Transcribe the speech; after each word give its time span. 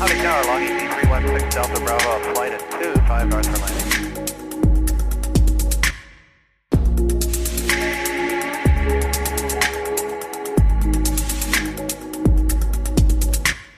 Howdy 0.00 0.14
Tower, 0.14 0.44
Long 0.46 0.62
ET 0.62 0.78
316 1.08 1.50
Delta 1.50 1.80
Bravo, 1.80 2.20
flight 2.32 2.52
at 2.52 2.60
2, 2.70 2.78
5 2.94 3.34
hours 3.34 3.48
for 3.48 3.58
landing. 3.58 3.88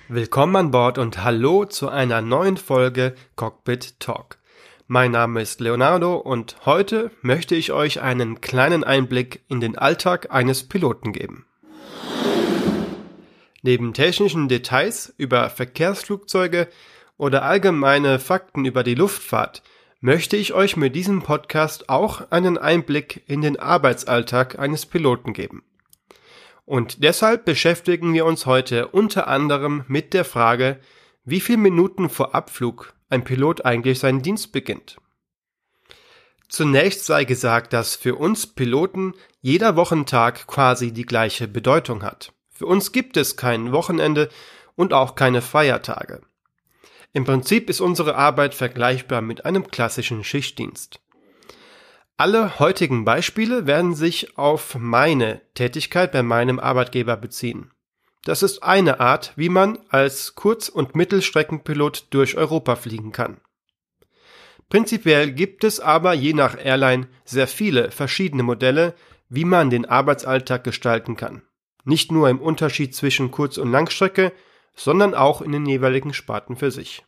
Willkommen 0.08 0.56
an 0.56 0.70
Bord 0.70 0.98
und 0.98 1.24
hallo 1.24 1.64
zu 1.64 1.88
einer 1.88 2.20
neuen 2.20 2.58
Folge 2.58 3.14
Cockpit 3.36 3.98
Talk. 3.98 4.36
Mein 4.88 5.12
Name 5.12 5.40
ist 5.40 5.60
Leonardo 5.60 6.16
und 6.16 6.66
heute 6.66 7.10
möchte 7.22 7.54
ich 7.54 7.72
euch 7.72 8.02
einen 8.02 8.42
kleinen 8.42 8.84
Einblick 8.84 9.42
in 9.48 9.62
den 9.62 9.78
Alltag 9.78 10.30
eines 10.30 10.68
Piloten 10.68 11.14
geben. 11.14 11.46
Neben 13.62 13.92
technischen 13.92 14.48
Details 14.48 15.12
über 15.16 15.50
Verkehrsflugzeuge 15.50 16.68
oder 17.16 17.42
allgemeine 17.42 18.18
Fakten 18.18 18.64
über 18.64 18.82
die 18.82 18.94
Luftfahrt 18.94 19.62
möchte 20.00 20.36
ich 20.36 20.54
euch 20.54 20.76
mit 20.76 20.96
diesem 20.96 21.22
Podcast 21.22 21.90
auch 21.90 22.30
einen 22.30 22.56
Einblick 22.56 23.22
in 23.26 23.42
den 23.42 23.58
Arbeitsalltag 23.58 24.58
eines 24.58 24.86
Piloten 24.86 25.34
geben. 25.34 25.62
Und 26.64 27.04
deshalb 27.04 27.44
beschäftigen 27.44 28.14
wir 28.14 28.24
uns 28.24 28.46
heute 28.46 28.88
unter 28.88 29.28
anderem 29.28 29.84
mit 29.88 30.14
der 30.14 30.24
Frage, 30.24 30.80
wie 31.24 31.40
viele 31.40 31.58
Minuten 31.58 32.08
vor 32.08 32.34
Abflug 32.34 32.94
ein 33.10 33.24
Pilot 33.24 33.64
eigentlich 33.66 33.98
seinen 33.98 34.22
Dienst 34.22 34.52
beginnt. 34.52 34.96
Zunächst 36.48 37.04
sei 37.04 37.24
gesagt, 37.24 37.72
dass 37.72 37.94
für 37.94 38.14
uns 38.14 38.46
Piloten 38.46 39.14
jeder 39.40 39.76
Wochentag 39.76 40.46
quasi 40.46 40.92
die 40.92 41.04
gleiche 41.04 41.46
Bedeutung 41.46 42.02
hat. 42.02 42.32
Für 42.60 42.66
uns 42.66 42.92
gibt 42.92 43.16
es 43.16 43.38
kein 43.38 43.72
Wochenende 43.72 44.28
und 44.76 44.92
auch 44.92 45.14
keine 45.14 45.40
Feiertage. 45.40 46.20
Im 47.14 47.24
Prinzip 47.24 47.70
ist 47.70 47.80
unsere 47.80 48.16
Arbeit 48.16 48.54
vergleichbar 48.54 49.22
mit 49.22 49.46
einem 49.46 49.68
klassischen 49.68 50.24
Schichtdienst. 50.24 51.00
Alle 52.18 52.58
heutigen 52.58 53.06
Beispiele 53.06 53.66
werden 53.66 53.94
sich 53.94 54.36
auf 54.36 54.74
meine 54.74 55.40
Tätigkeit 55.54 56.12
bei 56.12 56.22
meinem 56.22 56.58
Arbeitgeber 56.58 57.16
beziehen. 57.16 57.70
Das 58.24 58.42
ist 58.42 58.62
eine 58.62 59.00
Art, 59.00 59.32
wie 59.36 59.48
man 59.48 59.78
als 59.88 60.34
Kurz- 60.34 60.68
und 60.68 60.94
Mittelstreckenpilot 60.94 62.08
durch 62.10 62.36
Europa 62.36 62.76
fliegen 62.76 63.12
kann. 63.12 63.40
Prinzipiell 64.68 65.32
gibt 65.32 65.64
es 65.64 65.80
aber 65.80 66.12
je 66.12 66.34
nach 66.34 66.62
Airline 66.62 67.08
sehr 67.24 67.46
viele 67.46 67.90
verschiedene 67.90 68.42
Modelle, 68.42 68.92
wie 69.30 69.46
man 69.46 69.70
den 69.70 69.86
Arbeitsalltag 69.86 70.62
gestalten 70.62 71.16
kann. 71.16 71.40
Nicht 71.84 72.12
nur 72.12 72.28
im 72.28 72.40
Unterschied 72.40 72.94
zwischen 72.94 73.30
Kurz- 73.30 73.58
und 73.58 73.70
Langstrecke, 73.70 74.32
sondern 74.74 75.14
auch 75.14 75.42
in 75.42 75.52
den 75.52 75.66
jeweiligen 75.66 76.14
Sparten 76.14 76.56
für 76.56 76.70
sich. 76.70 77.04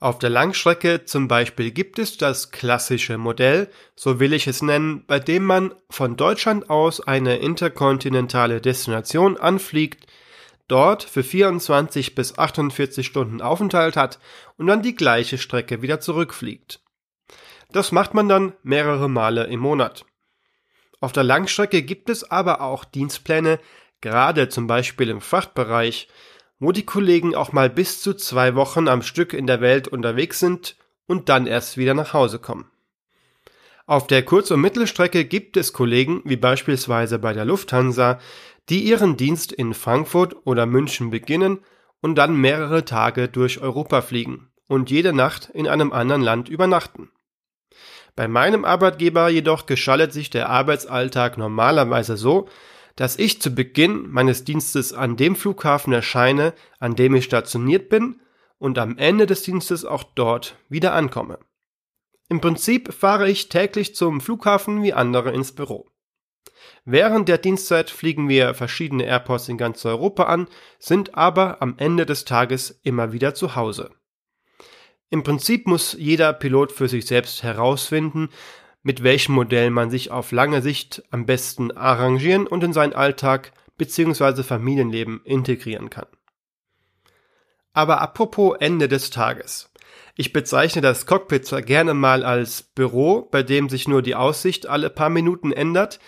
Auf 0.00 0.20
der 0.20 0.30
Langstrecke 0.30 1.04
zum 1.06 1.26
Beispiel 1.26 1.72
gibt 1.72 1.98
es 1.98 2.16
das 2.18 2.52
klassische 2.52 3.18
Modell, 3.18 3.68
so 3.96 4.20
will 4.20 4.32
ich 4.32 4.46
es 4.46 4.62
nennen, 4.62 5.04
bei 5.06 5.18
dem 5.18 5.44
man 5.44 5.74
von 5.90 6.16
Deutschland 6.16 6.70
aus 6.70 7.00
eine 7.00 7.38
interkontinentale 7.38 8.60
Destination 8.60 9.36
anfliegt, 9.36 10.06
dort 10.68 11.02
für 11.02 11.24
24 11.24 12.14
bis 12.14 12.38
48 12.38 13.04
Stunden 13.04 13.40
Aufenthalt 13.40 13.96
hat 13.96 14.20
und 14.56 14.68
dann 14.68 14.82
die 14.82 14.94
gleiche 14.94 15.36
Strecke 15.36 15.82
wieder 15.82 15.98
zurückfliegt. 15.98 16.80
Das 17.72 17.90
macht 17.90 18.14
man 18.14 18.28
dann 18.28 18.52
mehrere 18.62 19.08
Male 19.08 19.44
im 19.44 19.60
Monat. 19.60 20.04
Auf 21.00 21.12
der 21.12 21.24
Langstrecke 21.24 21.82
gibt 21.82 22.10
es 22.10 22.28
aber 22.30 22.60
auch 22.60 22.84
Dienstpläne, 22.84 23.60
gerade 24.00 24.48
zum 24.48 24.66
Beispiel 24.66 25.10
im 25.10 25.20
Frachtbereich, 25.20 26.08
wo 26.58 26.72
die 26.72 26.84
Kollegen 26.84 27.34
auch 27.34 27.52
mal 27.52 27.70
bis 27.70 28.02
zu 28.02 28.14
zwei 28.14 28.54
Wochen 28.54 28.88
am 28.88 29.02
Stück 29.02 29.32
in 29.32 29.46
der 29.46 29.60
Welt 29.60 29.86
unterwegs 29.86 30.40
sind 30.40 30.76
und 31.06 31.28
dann 31.28 31.46
erst 31.46 31.76
wieder 31.76 31.94
nach 31.94 32.12
Hause 32.12 32.38
kommen. 32.38 32.70
Auf 33.86 34.06
der 34.06 34.22
Kurz- 34.24 34.50
und 34.50 34.60
Mittelstrecke 34.60 35.24
gibt 35.24 35.56
es 35.56 35.72
Kollegen, 35.72 36.20
wie 36.24 36.36
beispielsweise 36.36 37.18
bei 37.18 37.32
der 37.32 37.44
Lufthansa, 37.44 38.18
die 38.68 38.80
ihren 38.80 39.16
Dienst 39.16 39.52
in 39.52 39.72
Frankfurt 39.72 40.36
oder 40.44 40.66
München 40.66 41.10
beginnen 41.10 41.60
und 42.00 42.16
dann 42.16 42.36
mehrere 42.36 42.84
Tage 42.84 43.28
durch 43.28 43.60
Europa 43.60 44.02
fliegen 44.02 44.48
und 44.66 44.90
jede 44.90 45.12
Nacht 45.12 45.48
in 45.54 45.66
einem 45.66 45.92
anderen 45.92 46.22
Land 46.22 46.48
übernachten. 46.48 47.10
Bei 48.18 48.26
meinem 48.26 48.64
Arbeitgeber 48.64 49.28
jedoch 49.28 49.66
geschaltet 49.66 50.12
sich 50.12 50.28
der 50.28 50.48
Arbeitsalltag 50.48 51.38
normalerweise 51.38 52.16
so, 52.16 52.48
dass 52.96 53.16
ich 53.16 53.40
zu 53.40 53.54
Beginn 53.54 54.10
meines 54.10 54.42
Dienstes 54.42 54.92
an 54.92 55.16
dem 55.16 55.36
Flughafen 55.36 55.92
erscheine, 55.92 56.52
an 56.80 56.96
dem 56.96 57.14
ich 57.14 57.26
stationiert 57.26 57.88
bin 57.88 58.20
und 58.58 58.76
am 58.76 58.98
Ende 58.98 59.26
des 59.26 59.42
Dienstes 59.42 59.84
auch 59.84 60.02
dort 60.02 60.56
wieder 60.68 60.94
ankomme. 60.94 61.38
Im 62.28 62.40
Prinzip 62.40 62.92
fahre 62.92 63.30
ich 63.30 63.50
täglich 63.50 63.94
zum 63.94 64.20
Flughafen 64.20 64.82
wie 64.82 64.92
andere 64.92 65.30
ins 65.30 65.52
Büro. 65.52 65.88
Während 66.84 67.28
der 67.28 67.38
Dienstzeit 67.38 67.88
fliegen 67.88 68.28
wir 68.28 68.52
verschiedene 68.54 69.04
Airports 69.04 69.48
in 69.48 69.58
ganz 69.58 69.86
Europa 69.86 70.24
an, 70.24 70.48
sind 70.80 71.14
aber 71.14 71.62
am 71.62 71.76
Ende 71.78 72.04
des 72.04 72.24
Tages 72.24 72.80
immer 72.82 73.12
wieder 73.12 73.36
zu 73.36 73.54
Hause. 73.54 73.92
Im 75.10 75.22
Prinzip 75.22 75.66
muss 75.66 75.94
jeder 75.98 76.32
Pilot 76.32 76.72
für 76.72 76.88
sich 76.88 77.06
selbst 77.06 77.42
herausfinden, 77.42 78.28
mit 78.82 79.02
welchem 79.02 79.34
Modell 79.34 79.70
man 79.70 79.90
sich 79.90 80.10
auf 80.10 80.32
lange 80.32 80.62
Sicht 80.62 81.02
am 81.10 81.26
besten 81.26 81.72
arrangieren 81.72 82.46
und 82.46 82.62
in 82.62 82.72
seinen 82.72 82.92
Alltag 82.92 83.52
bzw. 83.78 84.42
Familienleben 84.42 85.22
integrieren 85.24 85.88
kann. 85.88 86.06
Aber 87.72 88.00
apropos 88.00 88.56
Ende 88.60 88.88
des 88.88 89.10
Tages. 89.10 89.70
Ich 90.14 90.32
bezeichne 90.32 90.82
das 90.82 91.06
Cockpit 91.06 91.46
zwar 91.46 91.62
gerne 91.62 91.94
mal 91.94 92.24
als 92.24 92.62
Büro, 92.62 93.22
bei 93.30 93.42
dem 93.42 93.68
sich 93.68 93.88
nur 93.88 94.02
die 94.02 94.14
Aussicht 94.14 94.66
alle 94.66 94.90
paar 94.90 95.10
Minuten 95.10 95.52
ändert, 95.52 96.00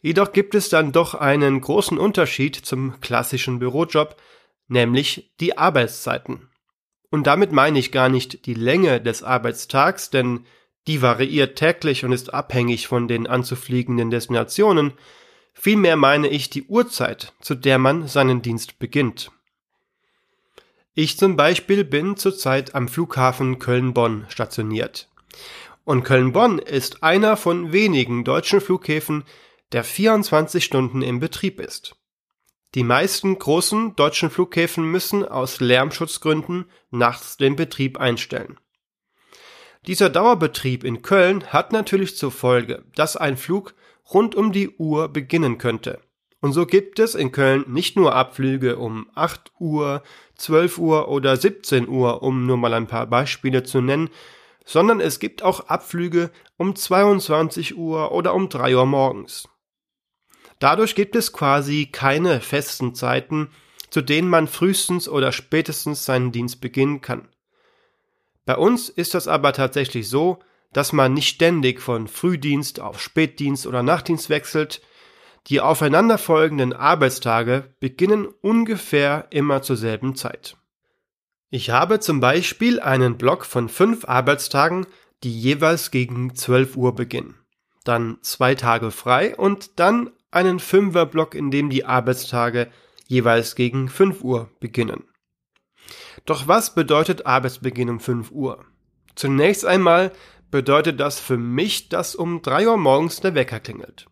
jedoch 0.00 0.32
gibt 0.32 0.54
es 0.54 0.68
dann 0.68 0.92
doch 0.92 1.14
einen 1.14 1.60
großen 1.60 1.98
Unterschied 1.98 2.56
zum 2.56 3.00
klassischen 3.00 3.58
Bürojob, 3.58 4.16
nämlich 4.68 5.32
die 5.40 5.56
Arbeitszeiten. 5.56 6.48
Und 7.10 7.26
damit 7.26 7.52
meine 7.52 7.78
ich 7.78 7.92
gar 7.92 8.08
nicht 8.08 8.46
die 8.46 8.54
Länge 8.54 9.00
des 9.00 9.22
Arbeitstags, 9.22 10.10
denn 10.10 10.44
die 10.86 11.02
variiert 11.02 11.56
täglich 11.56 12.04
und 12.04 12.12
ist 12.12 12.32
abhängig 12.32 12.86
von 12.86 13.08
den 13.08 13.26
anzufliegenden 13.26 14.10
Destinationen. 14.10 14.92
Vielmehr 15.52 15.96
meine 15.96 16.28
ich 16.28 16.50
die 16.50 16.64
Uhrzeit, 16.64 17.34
zu 17.40 17.54
der 17.54 17.78
man 17.78 18.08
seinen 18.08 18.42
Dienst 18.42 18.78
beginnt. 18.78 19.30
Ich 20.94 21.18
zum 21.18 21.36
Beispiel 21.36 21.84
bin 21.84 22.16
zurzeit 22.16 22.74
am 22.74 22.88
Flughafen 22.88 23.58
Köln-Bonn 23.58 24.26
stationiert. 24.28 25.08
Und 25.84 26.02
Köln-Bonn 26.02 26.58
ist 26.58 27.02
einer 27.02 27.36
von 27.36 27.72
wenigen 27.72 28.24
deutschen 28.24 28.60
Flughäfen, 28.60 29.24
der 29.72 29.84
24 29.84 30.64
Stunden 30.64 31.02
im 31.02 31.20
Betrieb 31.20 31.60
ist. 31.60 31.97
Die 32.74 32.82
meisten 32.82 33.38
großen 33.38 33.96
deutschen 33.96 34.28
Flughäfen 34.28 34.84
müssen 34.84 35.24
aus 35.24 35.60
Lärmschutzgründen 35.60 36.66
nachts 36.90 37.38
den 37.38 37.56
Betrieb 37.56 37.98
einstellen. 37.98 38.58
Dieser 39.86 40.10
Dauerbetrieb 40.10 40.84
in 40.84 41.00
Köln 41.00 41.46
hat 41.46 41.72
natürlich 41.72 42.16
zur 42.16 42.30
Folge, 42.30 42.84
dass 42.94 43.16
ein 43.16 43.38
Flug 43.38 43.74
rund 44.12 44.34
um 44.34 44.52
die 44.52 44.68
Uhr 44.76 45.08
beginnen 45.08 45.56
könnte. 45.56 46.00
Und 46.40 46.52
so 46.52 46.66
gibt 46.66 46.98
es 46.98 47.14
in 47.14 47.32
Köln 47.32 47.64
nicht 47.68 47.96
nur 47.96 48.14
Abflüge 48.14 48.76
um 48.76 49.08
8 49.14 49.52
Uhr, 49.58 50.02
12 50.36 50.78
Uhr 50.78 51.08
oder 51.08 51.36
17 51.36 51.88
Uhr, 51.88 52.22
um 52.22 52.46
nur 52.46 52.58
mal 52.58 52.74
ein 52.74 52.86
paar 52.86 53.06
Beispiele 53.06 53.62
zu 53.62 53.80
nennen, 53.80 54.10
sondern 54.64 55.00
es 55.00 55.18
gibt 55.18 55.42
auch 55.42 55.68
Abflüge 55.68 56.30
um 56.58 56.76
22 56.76 57.76
Uhr 57.76 58.12
oder 58.12 58.34
um 58.34 58.50
3 58.50 58.76
Uhr 58.76 58.86
morgens. 58.86 59.48
Dadurch 60.58 60.94
gibt 60.94 61.14
es 61.16 61.32
quasi 61.32 61.88
keine 61.90 62.40
festen 62.40 62.94
Zeiten, 62.94 63.50
zu 63.90 64.02
denen 64.02 64.28
man 64.28 64.48
frühestens 64.48 65.08
oder 65.08 65.32
spätestens 65.32 66.04
seinen 66.04 66.32
Dienst 66.32 66.60
beginnen 66.60 67.00
kann. 67.00 67.28
Bei 68.44 68.56
uns 68.56 68.88
ist 68.88 69.14
das 69.14 69.28
aber 69.28 69.52
tatsächlich 69.52 70.08
so, 70.08 70.40
dass 70.72 70.92
man 70.92 71.14
nicht 71.14 71.28
ständig 71.28 71.80
von 71.80 72.08
Frühdienst 72.08 72.80
auf 72.80 73.00
Spätdienst 73.00 73.66
oder 73.66 73.82
Nachtdienst 73.82 74.30
wechselt. 74.30 74.82
Die 75.46 75.60
aufeinanderfolgenden 75.60 76.72
Arbeitstage 76.72 77.74
beginnen 77.80 78.26
ungefähr 78.26 79.26
immer 79.30 79.62
zur 79.62 79.76
selben 79.76 80.14
Zeit. 80.14 80.56
Ich 81.50 81.70
habe 81.70 82.00
zum 82.00 82.20
Beispiel 82.20 82.80
einen 82.80 83.16
Block 83.16 83.46
von 83.46 83.70
fünf 83.70 84.06
Arbeitstagen, 84.06 84.86
die 85.24 85.32
jeweils 85.32 85.90
gegen 85.90 86.34
12 86.34 86.76
Uhr 86.76 86.94
beginnen. 86.94 87.34
Dann 87.84 88.18
zwei 88.20 88.54
Tage 88.54 88.90
frei 88.90 89.34
und 89.34 89.78
dann 89.80 90.10
einen 90.30 90.58
Fünferblock, 90.58 91.34
in 91.34 91.50
dem 91.50 91.70
die 91.70 91.84
Arbeitstage 91.84 92.70
jeweils 93.06 93.54
gegen 93.54 93.88
5 93.88 94.22
Uhr 94.22 94.50
beginnen. 94.60 95.04
Doch 96.26 96.46
was 96.46 96.74
bedeutet 96.74 97.26
Arbeitsbeginn 97.26 97.88
um 97.88 98.00
5 98.00 98.30
Uhr? 98.30 98.64
Zunächst 99.14 99.64
einmal 99.64 100.12
bedeutet 100.50 101.00
das 101.00 101.18
für 101.18 101.38
mich, 101.38 101.88
dass 101.88 102.14
um 102.14 102.42
3 102.42 102.68
Uhr 102.68 102.76
morgens 102.76 103.20
der 103.20 103.34
Wecker 103.34 103.60
klingelt. 103.60 104.06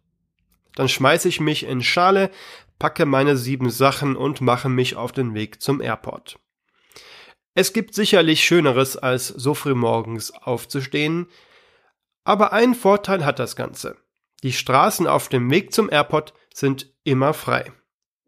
Dann 0.75 0.89
schmeiße 0.89 1.29
ich 1.29 1.41
mich 1.41 1.65
in 1.65 1.83
Schale, 1.83 2.31
packe 2.79 3.07
meine 3.07 3.37
sieben 3.37 3.71
Sachen 3.71 4.17
und 4.17 4.41
mache 4.41 4.69
mich 4.69 4.97
auf 4.97 5.12
den 5.12 5.35
Weg 5.35 5.62
zum 5.62 5.81
Airport. 5.81 6.39
Es 7.55 7.73
gibt 7.73 7.95
sicherlich 7.95 8.45
Schöneres, 8.45 8.99
als 8.99 9.29
so 9.29 9.55
früh 9.55 9.75
morgens 9.75 10.31
aufzustehen, 10.31 11.29
aber 12.25 12.53
einen 12.53 12.75
Vorteil 12.75 13.25
hat 13.25 13.39
das 13.39 13.57
Ganze. 13.57 13.97
Die 14.43 14.53
Straßen 14.53 15.06
auf 15.06 15.29
dem 15.29 15.50
Weg 15.50 15.73
zum 15.73 15.91
Airport 15.91 16.35
sind 16.53 16.93
immer 17.05 17.35
frei, 17.35 17.73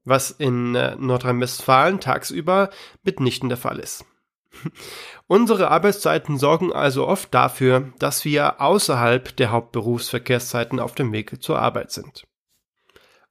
was 0.05 0.31
in 0.31 0.75
äh, 0.75 0.97
Nordrhein-Westfalen 0.97 2.01
tagsüber 2.01 2.71
mitnichten 3.03 3.49
der 3.49 3.59
Fall 3.59 3.79
ist. 3.79 4.05
Unsere 5.27 5.71
Arbeitszeiten 5.71 6.39
sorgen 6.39 6.73
also 6.73 7.07
oft 7.07 7.33
dafür, 7.35 7.93
dass 7.99 8.25
wir 8.25 8.61
außerhalb 8.61 9.37
der 9.37 9.51
Hauptberufsverkehrszeiten 9.51 10.81
auf 10.81 10.95
dem 10.95 11.13
Weg 11.13 11.43
zur 11.43 11.59
Arbeit 11.59 11.91
sind. 11.91 12.27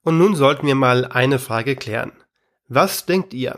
Und 0.03 0.18
nun 0.18 0.35
sollten 0.35 0.68
wir 0.68 0.75
mal 0.75 1.06
eine 1.06 1.39
Frage 1.39 1.75
klären. 1.75 2.13
Was 2.68 3.06
denkt 3.06 3.33
ihr? 3.33 3.56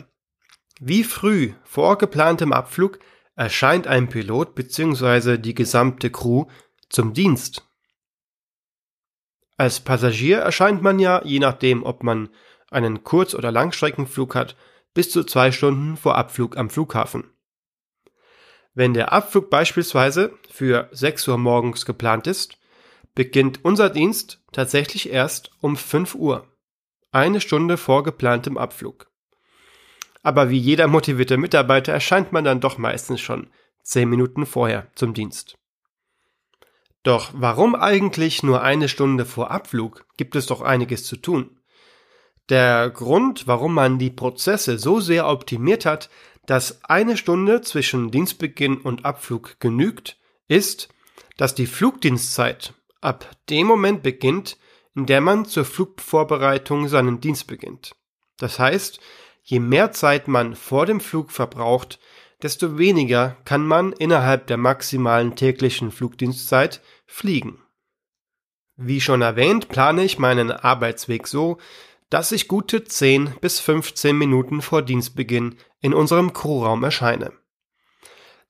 Wie 0.80 1.04
früh 1.04 1.54
vor 1.64 1.98
geplantem 1.98 2.54
Abflug 2.54 3.00
erscheint 3.36 3.88
ein 3.88 4.08
Pilot 4.08 4.56
bzw. 4.56 5.38
die 5.38 5.54
gesamte 5.54 6.10
Crew 6.10 6.46
zum 6.90 7.14
Dienst? 7.14 7.69
Als 9.60 9.82
Passagier 9.82 10.38
erscheint 10.38 10.82
man 10.82 11.00
ja, 11.00 11.22
je 11.26 11.40
nachdem, 11.40 11.84
ob 11.84 12.02
man 12.02 12.30
einen 12.72 13.04
Kurz- 13.04 13.36
oder 13.36 13.52
Langstreckenflug 13.52 14.34
hat, 14.34 14.56
bis 14.94 15.12
zu 15.12 15.26
zwei 15.26 15.52
Stunden 15.52 15.98
vor 15.98 16.16
Abflug 16.16 16.56
am 16.56 16.70
Flughafen. 16.70 17.26
Wenn 18.74 18.94
der 18.94 19.12
Abflug 19.12 19.50
beispielsweise 19.50 20.32
für 20.50 20.88
6 20.94 21.28
Uhr 21.28 21.38
morgens 21.38 21.86
geplant 21.86 22.26
ist, 22.26 22.58
beginnt 23.16 23.66
unser 23.66 23.90
Dienst 23.90 24.42
tatsächlich 24.54 25.10
erst 25.10 25.52
um 25.60 25.76
5 25.76 26.16
Uhr, 26.16 26.48
eine 27.12 27.42
Stunde 27.42 27.76
vor 27.76 28.04
geplantem 28.04 28.58
Abflug. 28.58 29.12
Aber 30.24 30.50
wie 30.50 30.58
jeder 30.58 30.88
motivierte 30.88 31.36
Mitarbeiter 31.36 31.92
erscheint 31.92 32.32
man 32.32 32.46
dann 32.46 32.62
doch 32.62 32.78
meistens 32.78 33.20
schon 33.20 33.50
10 33.84 34.08
Minuten 34.10 34.46
vorher 34.46 34.88
zum 34.96 35.14
Dienst. 35.14 35.59
Doch 37.04 37.32
warum 37.34 37.76
eigentlich 37.76 38.44
nur 38.44 38.62
eine 38.62 38.90
Stunde 38.90 39.26
vor 39.26 39.52
Abflug? 39.52 40.06
Gibt 40.18 40.36
es 40.36 40.48
doch 40.48 40.62
einiges 40.62 41.06
zu 41.06 41.16
tun. 41.16 41.60
Der 42.50 42.90
Grund, 42.90 43.48
warum 43.48 43.74
man 43.74 44.00
die 44.00 44.10
Prozesse 44.10 44.80
so 44.80 45.00
sehr 45.00 45.28
optimiert 45.28 45.86
hat, 45.86 46.10
dass 46.46 46.84
eine 46.84 47.16
Stunde 47.16 47.62
zwischen 47.62 48.10
Dienstbeginn 48.10 48.78
und 48.78 49.06
Abflug 49.06 49.60
genügt, 49.60 50.18
ist, 50.48 50.90
dass 51.38 51.54
die 51.54 51.68
Flugdienstzeit 51.68 52.74
ab 53.02 53.30
dem 53.50 53.68
Moment 53.68 54.04
beginnt, 54.04 54.58
in 54.96 55.06
der 55.06 55.22
man 55.22 55.46
zur 55.46 55.64
Flugvorbereitung 55.64 56.88
seinen 56.88 57.22
Dienst 57.22 57.48
beginnt. 57.48 57.96
Das 58.38 58.58
heißt, 58.58 59.00
je 59.44 59.60
mehr 59.60 59.92
Zeit 59.92 60.28
man 60.28 60.56
vor 60.56 60.86
dem 60.86 61.00
Flug 61.00 61.32
verbraucht, 61.32 62.00
desto 62.42 62.78
weniger 62.78 63.38
kann 63.46 63.66
man 63.66 63.92
innerhalb 63.94 64.48
der 64.48 64.58
maximalen 64.58 65.36
täglichen 65.36 65.92
Flugdienstzeit 65.92 66.82
fliegen. 67.06 67.62
Wie 68.76 69.02
schon 69.02 69.22
erwähnt, 69.22 69.68
plane 69.68 70.04
ich 70.04 70.20
meinen 70.20 70.52
Arbeitsweg 70.52 71.28
so, 71.28 71.58
dass 72.10 72.32
ich 72.32 72.48
gute 72.48 72.84
10 72.84 73.36
bis 73.42 73.60
15 73.60 74.18
Minuten 74.18 74.62
vor 74.62 74.82
Dienstbeginn 74.82 75.58
in 75.82 75.94
unserem 75.94 76.34
Crewraum 76.34 76.84
erscheine. 76.84 77.34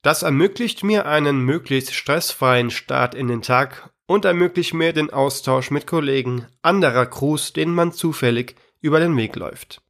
Das 0.01 0.23
ermöglicht 0.23 0.83
mir 0.83 1.07
einen 1.07 1.43
möglichst 1.43 1.93
stressfreien 1.93 2.71
Start 2.71 3.15
in 3.15 3.27
den 3.27 3.41
Tag 3.41 3.89
und 4.05 4.23
ermöglicht 4.23 4.73
mir 4.73 4.93
den 4.93 5.09
Austausch 5.09 5.71
mit 5.71 5.87
Kollegen 5.87 6.47
anderer 6.61 7.05
Crews, 7.05 7.51
denen 7.51 7.75
man 7.75 7.91
zufällig 7.91 8.55
über 8.81 8.99
den 8.99 9.17
Weg 9.17 9.35
läuft. 9.35 9.81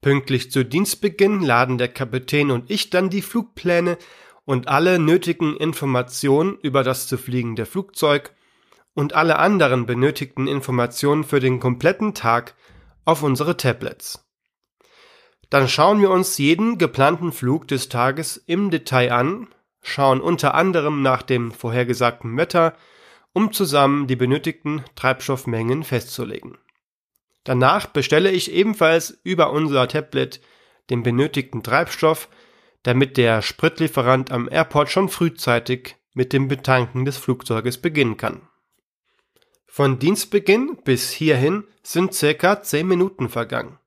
Pünktlich 0.00 0.50
zu 0.50 0.64
Dienstbeginn 0.64 1.40
laden 1.40 1.76
der 1.76 1.88
Kapitän 1.88 2.50
und 2.50 2.70
ich 2.70 2.90
dann 2.90 3.10
die 3.10 3.22
Flugpläne 3.22 3.98
und 4.44 4.68
alle 4.68 4.98
nötigen 4.98 5.56
Informationen 5.56 6.56
über 6.62 6.84
das 6.84 7.08
zu 7.08 7.18
fliegende 7.18 7.66
Flugzeug 7.66 8.32
und 8.94 9.14
alle 9.14 9.38
anderen 9.38 9.86
benötigten 9.86 10.46
Informationen 10.46 11.24
für 11.24 11.40
den 11.40 11.60
kompletten 11.60 12.14
Tag 12.14 12.54
auf 13.04 13.22
unsere 13.22 13.56
Tablets. 13.56 14.24
Dann 15.50 15.68
schauen 15.68 16.00
wir 16.00 16.10
uns 16.10 16.38
jeden 16.38 16.78
geplanten 16.78 17.32
Flug 17.32 17.66
des 17.68 17.88
Tages 17.88 18.36
im 18.36 18.70
Detail 18.70 19.12
an, 19.12 19.48
schauen 19.82 20.20
unter 20.20 20.54
anderem 20.54 21.02
nach 21.02 21.22
dem 21.22 21.52
vorhergesagten 21.52 22.36
Wetter, 22.36 22.74
um 23.32 23.52
zusammen 23.52 24.06
die 24.06 24.16
benötigten 24.16 24.84
Treibstoffmengen 24.94 25.84
festzulegen. 25.84 26.58
Danach 27.48 27.86
bestelle 27.86 28.30
ich 28.30 28.52
ebenfalls 28.52 29.20
über 29.24 29.52
unser 29.54 29.88
Tablet 29.88 30.42
den 30.90 31.02
benötigten 31.02 31.62
Treibstoff, 31.62 32.28
damit 32.82 33.16
der 33.16 33.40
Spritlieferant 33.40 34.30
am 34.30 34.50
Airport 34.52 34.90
schon 34.90 35.08
frühzeitig 35.08 35.96
mit 36.12 36.34
dem 36.34 36.48
Betanken 36.48 37.06
des 37.06 37.16
Flugzeuges 37.16 37.78
beginnen 37.78 38.18
kann. 38.18 38.42
Von 39.66 39.98
Dienstbeginn 39.98 40.76
bis 40.84 41.10
hierhin 41.10 41.64
sind 41.82 42.12
circa 42.12 42.60
10 42.60 42.86
Minuten 42.86 43.30
vergangen. 43.30 43.78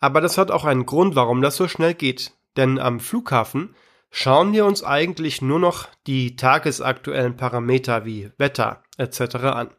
Aber 0.00 0.22
das 0.22 0.38
hat 0.38 0.50
auch 0.50 0.64
einen 0.64 0.86
Grund, 0.86 1.16
warum 1.16 1.42
das 1.42 1.56
so 1.56 1.68
schnell 1.68 1.92
geht, 1.92 2.32
denn 2.56 2.78
am 2.78 2.98
Flughafen 2.98 3.76
schauen 4.10 4.54
wir 4.54 4.64
uns 4.64 4.82
eigentlich 4.82 5.42
nur 5.42 5.58
noch 5.58 5.88
die 6.06 6.36
tagesaktuellen 6.36 7.36
Parameter 7.36 8.06
wie 8.06 8.30
Wetter 8.38 8.82
etc. 8.96 9.34
an. 9.34 9.70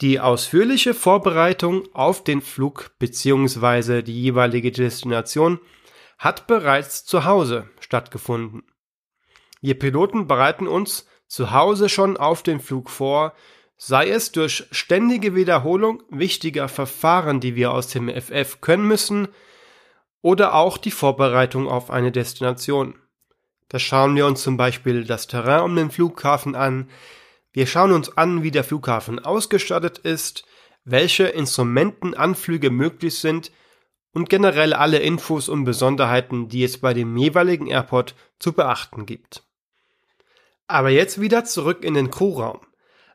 Die 0.00 0.18
ausführliche 0.18 0.92
Vorbereitung 0.92 1.84
auf 1.94 2.24
den 2.24 2.40
Flug 2.40 2.90
bzw. 2.98 4.02
die 4.02 4.22
jeweilige 4.22 4.72
Destination 4.72 5.60
hat 6.18 6.46
bereits 6.46 7.04
zu 7.04 7.24
Hause 7.24 7.68
stattgefunden. 7.80 8.64
Wir 9.60 9.78
Piloten 9.78 10.26
bereiten 10.26 10.66
uns 10.66 11.06
zu 11.26 11.52
Hause 11.52 11.88
schon 11.88 12.16
auf 12.16 12.42
den 12.42 12.60
Flug 12.60 12.90
vor, 12.90 13.34
sei 13.76 14.08
es 14.08 14.32
durch 14.32 14.66
ständige 14.70 15.34
Wiederholung 15.34 16.02
wichtiger 16.10 16.68
Verfahren, 16.68 17.40
die 17.40 17.54
wir 17.54 17.72
aus 17.72 17.88
dem 17.88 18.08
FF 18.08 18.60
können 18.60 18.86
müssen, 18.86 19.28
oder 20.22 20.54
auch 20.54 20.78
die 20.78 20.90
Vorbereitung 20.90 21.68
auf 21.68 21.90
eine 21.90 22.10
Destination. 22.10 22.94
Da 23.68 23.78
schauen 23.78 24.16
wir 24.16 24.26
uns 24.26 24.42
zum 24.42 24.56
Beispiel 24.56 25.04
das 25.04 25.26
Terrain 25.26 25.62
um 25.62 25.76
den 25.76 25.90
Flughafen 25.90 26.54
an, 26.54 26.88
wir 27.54 27.68
schauen 27.68 27.92
uns 27.92 28.16
an, 28.16 28.42
wie 28.42 28.50
der 28.50 28.64
Flughafen 28.64 29.20
ausgestattet 29.20 29.98
ist, 29.98 30.44
welche 30.84 31.24
Instrumentenanflüge 31.28 32.70
möglich 32.70 33.18
sind 33.20 33.52
und 34.12 34.28
generell 34.28 34.72
alle 34.72 34.98
Infos 34.98 35.48
und 35.48 35.64
Besonderheiten, 35.64 36.48
die 36.48 36.64
es 36.64 36.78
bei 36.78 36.94
dem 36.94 37.16
jeweiligen 37.16 37.68
Airport 37.68 38.16
zu 38.40 38.52
beachten 38.52 39.06
gibt. 39.06 39.44
Aber 40.66 40.90
jetzt 40.90 41.20
wieder 41.20 41.44
zurück 41.44 41.84
in 41.84 41.94
den 41.94 42.10
Crewraum. 42.10 42.60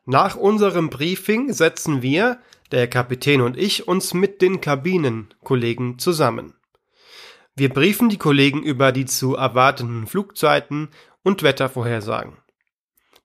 Nach 0.06 0.36
unserem 0.36 0.88
Briefing 0.88 1.52
setzen 1.52 2.00
wir, 2.00 2.40
der 2.72 2.88
Kapitän 2.88 3.42
und 3.42 3.58
ich, 3.58 3.88
uns 3.88 4.14
mit 4.14 4.40
den 4.40 4.62
Kabinenkollegen 4.62 5.98
zusammen. 5.98 6.54
Wir 7.54 7.68
briefen 7.68 8.08
die 8.08 8.16
Kollegen 8.16 8.62
über 8.62 8.90
die 8.90 9.04
zu 9.04 9.36
erwartenden 9.36 10.06
Flugzeiten 10.06 10.88
und 11.22 11.42
Wettervorhersagen. 11.42 12.38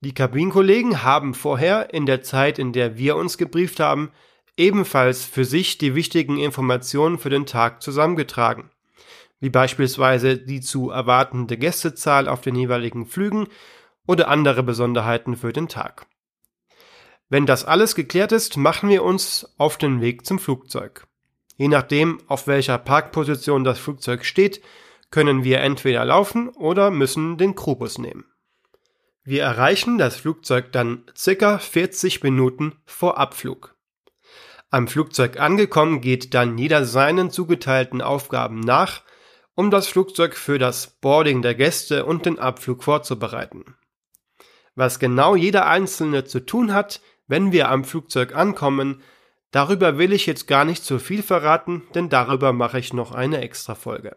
Die 0.06 0.14
Kabinenkollegen 0.14 1.02
haben 1.02 1.34
vorher, 1.34 1.92
in 1.92 2.06
der 2.06 2.22
Zeit, 2.22 2.60
in 2.60 2.74
der 2.74 2.96
wir 2.96 3.16
uns 3.16 3.40
gebrieft 3.40 3.80
haben, 3.80 4.12
ebenfalls 4.56 5.26
für 5.26 5.46
sich 5.46 5.80
die 5.80 5.96
wichtigen 5.96 6.38
Informationen 6.38 7.18
für 7.18 7.32
den 7.32 7.48
Tag 7.48 7.82
zusammengetragen, 7.82 8.70
wie 9.40 9.50
beispielsweise 9.50 10.38
die 10.38 10.62
zu 10.62 10.92
erwartende 10.92 11.58
Gästezahl 11.58 12.28
auf 12.28 12.42
den 12.42 12.54
jeweiligen 12.54 13.08
Flügen 13.08 13.48
oder 14.06 14.28
andere 14.28 14.62
Besonderheiten 14.62 15.36
für 15.36 15.52
den 15.52 15.70
Tag. 15.70 16.06
Wenn 17.28 17.48
das 17.48 17.66
alles 17.66 17.96
geklärt 17.96 18.32
ist, 18.32 18.58
machen 18.58 18.90
wir 18.90 19.02
uns 19.04 19.56
auf 19.58 19.80
den 19.80 20.02
Weg 20.02 20.24
zum 20.28 20.38
Flugzeug. 20.38 21.08
Je 21.58 21.68
nachdem, 21.68 22.22
auf 22.28 22.46
welcher 22.46 22.78
Parkposition 22.78 23.64
das 23.64 23.80
Flugzeug 23.80 24.24
steht, 24.24 24.62
können 25.10 25.44
wir 25.44 25.62
entweder 25.62 26.06
laufen 26.06 26.50
oder 26.50 26.92
müssen 26.92 27.40
den 27.40 27.56
Krubus 27.56 27.98
nehmen. 27.98 28.26
Wir 29.28 29.42
erreichen 29.42 29.98
das 29.98 30.18
Flugzeug 30.18 30.72
dann 30.72 31.04
circa 31.18 31.58
40 31.58 32.22
Minuten 32.22 32.76
vor 32.86 33.18
Abflug. 33.18 33.76
Am 34.70 34.88
Flugzeug 34.88 35.40
angekommen 35.40 36.00
geht 36.00 36.36
dann 36.36 36.60
jeder 36.60 36.86
seinen 36.86 37.32
zugeteilten 37.32 38.04
Aufgaben 38.04 38.60
nach, 38.60 39.02
um 39.56 39.72
das 39.72 39.88
Flugzeug 39.88 40.36
für 40.36 40.60
das 40.60 41.00
Boarding 41.02 41.42
der 41.42 41.56
Gäste 41.56 42.06
und 42.06 42.28
den 42.28 42.38
Abflug 42.38 42.84
vorzubereiten. 42.84 43.76
Was 44.76 45.00
genau 45.00 45.36
jeder 45.36 45.66
Einzelne 45.66 46.26
zu 46.26 46.46
tun 46.46 46.72
hat, 46.72 47.02
wenn 47.26 47.52
wir 47.52 47.70
am 47.70 47.84
Flugzeug 47.84 48.36
ankommen, 48.36 49.02
darüber 49.50 49.98
will 49.98 50.14
ich 50.14 50.28
jetzt 50.28 50.48
gar 50.48 50.66
nicht 50.66 50.84
zu 50.84 51.00
viel 51.00 51.24
verraten, 51.24 51.82
denn 51.96 52.10
darüber 52.10 52.54
mache 52.54 52.78
ich 52.78 52.94
noch 52.94 53.12
eine 53.12 53.42
extra 53.42 53.74
Folge. 53.74 54.16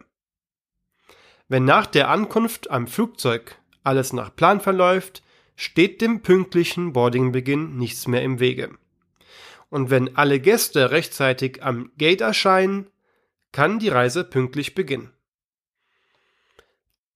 Wenn 1.49 1.65
nach 1.65 1.87
der 1.87 2.11
Ankunft 2.11 2.71
am 2.71 2.87
Flugzeug 2.87 3.57
alles 3.85 4.13
nach 4.13 4.35
Plan 4.35 4.61
verläuft, 4.61 5.23
steht 5.57 6.01
dem 6.01 6.23
pünktlichen 6.23 6.93
Boardingbeginn 6.93 7.77
nichts 7.77 8.07
mehr 8.07 8.23
im 8.23 8.41
Wege. 8.41 8.71
Und 9.71 9.91
wenn 9.91 10.17
alle 10.17 10.41
Gäste 10.41 10.91
rechtzeitig 10.91 11.63
am 11.63 11.91
Gate 11.99 12.21
erscheinen, 12.21 12.91
kann 13.53 13.79
die 13.79 13.89
Reise 13.89 14.25
pünktlich 14.25 14.75
beginnen. 14.75 15.13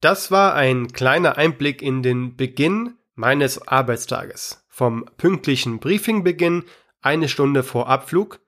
Das 0.01 0.31
war 0.31 0.55
ein 0.55 0.89
kleiner 0.93 1.39
Einblick 1.39 1.81
in 1.81 2.03
den 2.03 2.37
Beginn 2.37 2.95
meines 3.15 3.69
Arbeitstages. 3.69 4.65
Vom 4.69 5.05
pünktlichen 5.17 5.79
Briefingbeginn 5.79 6.65
eine 7.01 7.29
Stunde 7.29 7.63
vor 7.63 7.89
Abflug 7.89 8.41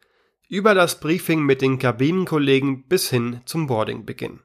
über 0.49 0.75
das 0.75 1.00
Briefing 1.00 1.42
mit 1.42 1.62
den 1.62 1.78
Kabinenkollegen 1.78 2.88
bis 2.88 3.11
hin 3.11 3.40
zum 3.44 3.66
Boardingbeginn. 3.66 4.40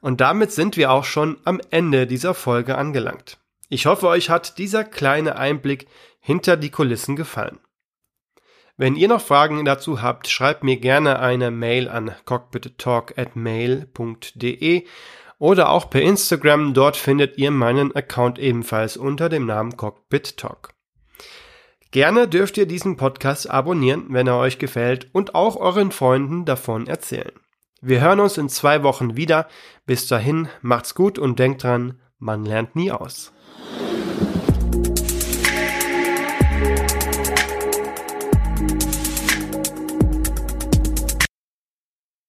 Und 0.00 0.20
damit 0.20 0.52
sind 0.52 0.76
wir 0.76 0.90
auch 0.90 1.04
schon 1.04 1.38
am 1.44 1.60
Ende 1.70 2.06
dieser 2.06 2.34
Folge 2.34 2.76
angelangt. 2.76 3.38
Ich 3.68 3.86
hoffe, 3.86 4.08
euch 4.08 4.30
hat 4.30 4.58
dieser 4.58 4.84
kleine 4.84 5.36
Einblick 5.36 5.86
hinter 6.20 6.56
die 6.56 6.70
Kulissen 6.70 7.16
gefallen. 7.16 7.58
Wenn 8.76 8.94
ihr 8.94 9.08
noch 9.08 9.20
Fragen 9.20 9.64
dazu 9.64 10.02
habt, 10.02 10.28
schreibt 10.28 10.62
mir 10.62 10.76
gerne 10.76 11.18
eine 11.18 11.50
Mail 11.50 11.88
an 11.88 12.14
cockpittalk@mail.de 12.24 14.86
oder 15.38 15.70
auch 15.70 15.90
per 15.90 16.02
Instagram. 16.02 16.74
Dort 16.74 16.96
findet 16.96 17.38
ihr 17.38 17.50
meinen 17.50 17.94
Account 17.96 18.38
ebenfalls 18.38 18.96
unter 18.96 19.28
dem 19.28 19.46
Namen 19.46 19.76
Cockpit 19.76 20.36
Talk. 20.36 20.74
Gerne 21.90 22.28
dürft 22.28 22.56
ihr 22.56 22.66
diesen 22.66 22.96
Podcast 22.96 23.50
abonnieren, 23.50 24.06
wenn 24.10 24.26
er 24.26 24.38
euch 24.38 24.58
gefällt 24.58 25.08
und 25.12 25.34
auch 25.34 25.56
euren 25.56 25.90
Freunden 25.90 26.44
davon 26.44 26.86
erzählen. 26.86 27.32
Wir 27.80 28.00
hören 28.00 28.18
uns 28.18 28.36
in 28.38 28.48
zwei 28.48 28.82
Wochen 28.82 29.16
wieder. 29.16 29.46
Bis 29.86 30.08
dahin, 30.08 30.48
macht's 30.62 30.96
gut 30.96 31.16
und 31.16 31.38
denkt 31.38 31.62
dran, 31.62 32.00
man 32.18 32.44
lernt 32.44 32.74
nie 32.74 32.90
aus. 32.90 33.32